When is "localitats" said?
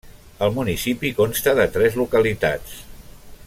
2.03-2.81